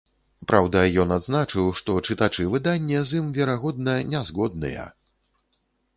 [0.51, 4.91] Праўда, ён адзначыў, што чытачы выдання з ім, верагодна, не згодныя.